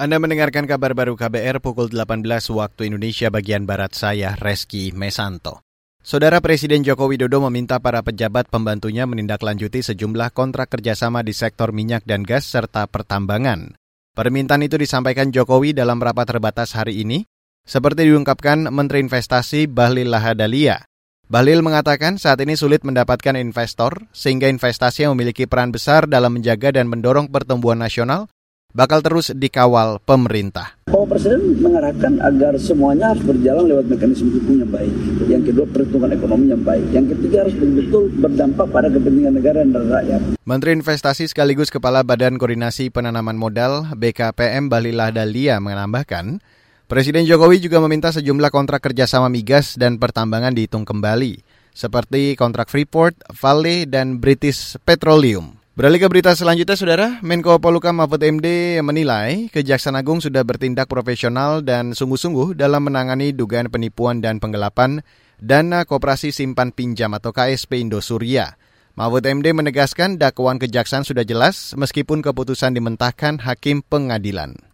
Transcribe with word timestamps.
Anda 0.00 0.16
mendengarkan 0.16 0.64
kabar 0.64 0.96
baru 0.96 1.12
KBR 1.12 1.60
pukul 1.60 1.92
18 1.92 2.24
waktu 2.56 2.88
Indonesia 2.88 3.28
bagian 3.28 3.68
Barat 3.68 3.92
saya, 3.92 4.32
Reski 4.32 4.96
Mesanto. 4.96 5.60
Saudara 6.00 6.40
Presiden 6.40 6.80
Joko 6.80 7.04
Widodo 7.04 7.44
meminta 7.44 7.76
para 7.84 8.00
pejabat 8.00 8.48
pembantunya 8.48 9.04
menindaklanjuti 9.04 9.84
sejumlah 9.84 10.32
kontrak 10.32 10.72
kerjasama 10.72 11.20
di 11.20 11.36
sektor 11.36 11.76
minyak 11.76 12.08
dan 12.08 12.24
gas 12.24 12.48
serta 12.48 12.88
pertambangan. 12.88 13.76
Permintaan 14.16 14.64
itu 14.64 14.80
disampaikan 14.80 15.36
Jokowi 15.36 15.76
dalam 15.76 16.00
rapat 16.00 16.32
terbatas 16.32 16.72
hari 16.72 17.04
ini, 17.04 17.28
seperti 17.68 18.08
diungkapkan 18.08 18.72
Menteri 18.72 19.04
Investasi 19.04 19.68
Bahlil 19.68 20.08
Lahadalia. 20.08 20.80
Bahlil 21.28 21.60
mengatakan 21.60 22.16
saat 22.16 22.40
ini 22.40 22.56
sulit 22.56 22.88
mendapatkan 22.88 23.36
investor, 23.36 24.08
sehingga 24.16 24.48
investasi 24.48 25.04
yang 25.04 25.12
memiliki 25.12 25.44
peran 25.44 25.76
besar 25.76 26.08
dalam 26.08 26.40
menjaga 26.40 26.72
dan 26.72 26.88
mendorong 26.88 27.28
pertumbuhan 27.28 27.84
nasional 27.84 28.32
bakal 28.70 29.02
terus 29.02 29.34
dikawal 29.34 29.98
pemerintah. 30.02 30.78
Bapak 30.90 31.16
Presiden 31.16 31.58
mengarahkan 31.62 32.18
agar 32.18 32.58
semuanya 32.58 33.14
harus 33.14 33.22
berjalan 33.22 33.70
lewat 33.70 33.86
mekanisme 33.86 34.30
hukum 34.34 34.62
yang 34.62 34.70
baik. 34.70 34.94
Yang 35.30 35.42
kedua, 35.52 35.66
perhitungan 35.70 36.10
ekonomi 36.10 36.46
yang 36.50 36.62
baik. 36.66 36.86
Yang 36.90 37.06
ketiga, 37.14 37.36
harus 37.46 37.54
betul-betul 37.54 38.02
berdampak 38.18 38.66
pada 38.74 38.88
kepentingan 38.90 39.34
negara 39.38 39.62
dan 39.62 39.86
rakyat. 39.86 40.20
Menteri 40.42 40.70
Investasi 40.74 41.30
sekaligus 41.30 41.70
Kepala 41.70 42.02
Badan 42.02 42.38
Koordinasi 42.38 42.90
Penanaman 42.90 43.38
Modal 43.38 43.94
BKPM 43.94 44.66
Balilah 44.66 45.14
Dalia 45.14 45.62
menambahkan, 45.62 46.42
Presiden 46.90 47.22
Jokowi 47.22 47.62
juga 47.62 47.78
meminta 47.78 48.10
sejumlah 48.10 48.50
kontrak 48.50 48.82
kerjasama 48.82 49.30
migas 49.30 49.78
dan 49.78 50.02
pertambangan 50.02 50.50
dihitung 50.50 50.82
kembali, 50.82 51.38
seperti 51.70 52.34
kontrak 52.34 52.66
Freeport, 52.66 53.14
Vale, 53.30 53.86
dan 53.86 54.18
British 54.18 54.74
Petroleum. 54.82 55.59
Beralih 55.80 55.96
ke 55.96 56.12
berita 56.12 56.36
selanjutnya, 56.36 56.76
Saudara. 56.76 57.08
Menko 57.24 57.56
Polukam 57.56 57.96
Mahfud 57.96 58.20
MD 58.20 58.76
menilai 58.84 59.48
Kejaksaan 59.48 59.96
Agung 59.96 60.20
sudah 60.20 60.44
bertindak 60.44 60.92
profesional 60.92 61.64
dan 61.64 61.96
sungguh-sungguh 61.96 62.52
dalam 62.52 62.84
menangani 62.84 63.32
dugaan 63.32 63.72
penipuan 63.72 64.20
dan 64.20 64.44
penggelapan 64.44 65.00
dana 65.40 65.88
Koperasi 65.88 66.36
Simpan 66.36 66.76
Pinjam 66.76 67.16
atau 67.16 67.32
KSP 67.32 67.80
Indosuria. 67.80 68.60
Mahfud 68.92 69.24
MD 69.24 69.56
menegaskan 69.56 70.20
dakwaan 70.20 70.60
kejaksaan 70.60 71.08
sudah 71.08 71.24
jelas 71.24 71.72
meskipun 71.72 72.20
keputusan 72.20 72.76
dimentahkan 72.76 73.40
hakim 73.40 73.80
pengadilan 73.80 74.69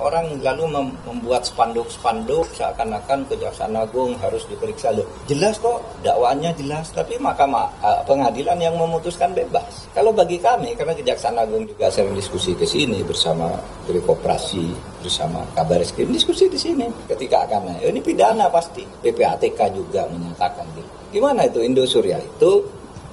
orang 0.00 0.40
lalu 0.40 0.64
membuat 1.06 1.46
spanduk-spanduk 1.46 2.48
seakan-akan 2.56 3.28
Kejaksaan 3.28 3.76
Agung 3.76 4.16
harus 4.18 4.42
diperiksa 4.48 4.90
loh. 4.96 5.06
Jelas 5.28 5.60
kok 5.60 5.84
dakwaannya 6.02 6.56
jelas, 6.56 6.90
tapi 6.90 7.20
Mahkamah 7.20 7.68
uh, 7.84 8.00
Pengadilan 8.08 8.58
yang 8.58 8.74
memutuskan 8.74 9.30
bebas. 9.36 9.86
Kalau 9.92 10.10
bagi 10.10 10.40
kami 10.40 10.74
karena 10.74 10.96
Kejaksaan 10.96 11.36
Agung 11.38 11.68
juga 11.68 11.92
sering 11.92 12.16
diskusi 12.16 12.56
ke 12.56 12.64
sini 12.66 13.04
bersama 13.06 13.52
dari 13.84 14.00
Koperasi 14.02 14.90
bersama 15.00 15.40
Kabar 15.56 15.80
Eskrim 15.80 16.12
diskusi 16.12 16.46
di 16.46 16.60
sini 16.60 16.84
ketika 17.08 17.48
akan 17.48 17.80
ini 17.80 18.04
pidana 18.04 18.52
pasti 18.52 18.84
PPATK 18.84 19.60
juga 19.72 20.04
menyatakan 20.12 20.68
gitu. 20.76 20.90
Gimana 21.10 21.48
itu 21.48 21.64
Indosuria 21.64 22.20
itu 22.20 22.62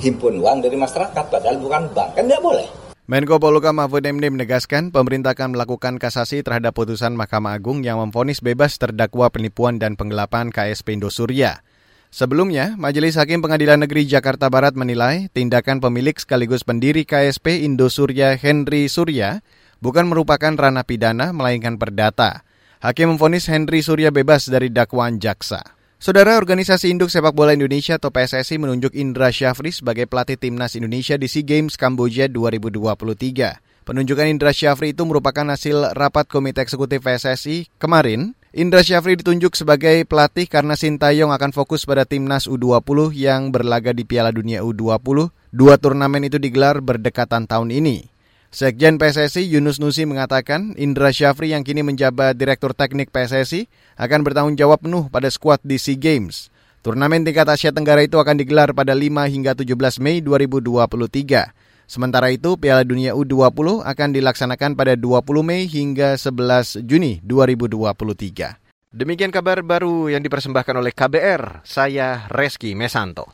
himpun 0.00 0.42
uang 0.42 0.64
dari 0.64 0.74
masyarakat 0.74 1.24
padahal 1.30 1.56
bukan 1.60 1.82
bank 1.94 2.18
kan 2.18 2.24
tidak 2.26 2.42
boleh. 2.42 2.83
Menko 3.04 3.36
Polhukam 3.36 3.76
Mahfud 3.76 4.00
MD 4.00 4.32
menegaskan 4.32 4.88
pemerintah 4.88 5.36
akan 5.36 5.52
melakukan 5.52 6.00
kasasi 6.00 6.40
terhadap 6.40 6.72
putusan 6.72 7.12
Mahkamah 7.12 7.52
Agung 7.52 7.84
yang 7.84 8.00
memfonis 8.00 8.40
bebas 8.40 8.80
terdakwa 8.80 9.28
penipuan 9.28 9.76
dan 9.76 9.92
penggelapan 9.92 10.48
KSP 10.48 10.96
Indosuria. 10.96 11.60
Sebelumnya, 12.08 12.80
Majelis 12.80 13.20
Hakim 13.20 13.44
Pengadilan 13.44 13.84
Negeri 13.84 14.08
Jakarta 14.08 14.48
Barat 14.48 14.72
menilai 14.72 15.28
tindakan 15.36 15.84
pemilik 15.84 16.16
sekaligus 16.16 16.64
pendiri 16.64 17.04
KSP 17.04 17.68
Indosuria 17.68 18.40
Henry 18.40 18.88
Surya 18.88 19.44
bukan 19.84 20.08
merupakan 20.08 20.56
ranah 20.56 20.88
pidana 20.88 21.36
melainkan 21.36 21.76
perdata. 21.76 22.40
Hakim 22.80 23.12
memfonis 23.12 23.52
Henry 23.52 23.84
Surya 23.84 24.16
bebas 24.16 24.48
dari 24.48 24.72
dakwaan 24.72 25.20
jaksa. 25.20 25.60
Saudara 26.04 26.36
Organisasi 26.36 26.92
Induk 26.92 27.08
Sepak 27.08 27.32
Bola 27.32 27.56
Indonesia 27.56 27.96
atau 27.96 28.12
PSSI 28.12 28.60
menunjuk 28.60 28.92
Indra 28.92 29.32
Syafri 29.32 29.72
sebagai 29.72 30.04
pelatih 30.04 30.36
timnas 30.36 30.76
Indonesia 30.76 31.16
di 31.16 31.24
SEA 31.32 31.48
Games 31.48 31.80
Kamboja 31.80 32.28
2023. 32.28 33.88
Penunjukan 33.88 34.28
Indra 34.28 34.52
Syafri 34.52 34.92
itu 34.92 35.00
merupakan 35.08 35.48
hasil 35.48 35.96
rapat 35.96 36.28
Komite 36.28 36.60
Eksekutif 36.60 37.00
PSSI 37.00 37.72
kemarin. 37.80 38.36
Indra 38.52 38.84
Syafri 38.84 39.16
ditunjuk 39.16 39.56
sebagai 39.56 40.04
pelatih 40.04 40.44
karena 40.44 40.76
Sintayong 40.76 41.32
akan 41.32 41.56
fokus 41.56 41.88
pada 41.88 42.04
timnas 42.04 42.52
U20 42.52 43.16
yang 43.16 43.48
berlaga 43.48 43.96
di 43.96 44.04
Piala 44.04 44.28
Dunia 44.28 44.60
U20. 44.60 45.32
Dua 45.56 45.80
turnamen 45.80 46.28
itu 46.28 46.36
digelar 46.36 46.84
berdekatan 46.84 47.48
tahun 47.48 47.72
ini. 47.72 48.13
Sekjen 48.54 49.02
PSSI 49.02 49.50
Yunus 49.50 49.82
Nusi 49.82 50.06
mengatakan 50.06 50.78
Indra 50.78 51.10
Syafri 51.10 51.50
yang 51.50 51.66
kini 51.66 51.82
menjabat 51.82 52.38
Direktur 52.38 52.70
Teknik 52.70 53.10
PSSI 53.10 53.66
akan 53.98 54.22
bertanggung 54.22 54.54
jawab 54.54 54.78
penuh 54.86 55.10
pada 55.10 55.26
skuad 55.26 55.58
di 55.66 55.74
SEA 55.74 55.98
Games. 55.98 56.54
Turnamen 56.78 57.26
tingkat 57.26 57.50
Asia 57.50 57.74
Tenggara 57.74 58.06
itu 58.06 58.14
akan 58.14 58.38
digelar 58.38 58.70
pada 58.70 58.94
5 58.94 59.26
hingga 59.26 59.58
17 59.58 59.98
Mei 59.98 60.22
2023. 60.22 61.50
Sementara 61.90 62.30
itu, 62.30 62.54
Piala 62.54 62.86
Dunia 62.86 63.18
U20 63.18 63.82
akan 63.82 64.08
dilaksanakan 64.14 64.78
pada 64.78 64.94
20 64.94 65.02
Mei 65.42 65.66
hingga 65.66 66.14
11 66.14 66.86
Juni 66.86 67.18
2023. 67.26 68.62
Demikian 68.94 69.34
kabar 69.34 69.66
baru 69.66 70.14
yang 70.14 70.22
dipersembahkan 70.22 70.78
oleh 70.78 70.94
KBR, 70.94 71.66
saya 71.66 72.30
Reski 72.30 72.78
Mesanto. 72.78 73.26